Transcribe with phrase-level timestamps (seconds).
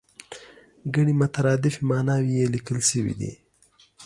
[0.93, 3.33] ګڼې مترادفې ماناوې یې لیکل شوې دي.